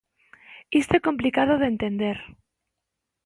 ¡Isto 0.81 0.93
é 0.97 1.01
complicado 1.07 1.53
de 1.57 1.67
entender! 1.73 2.17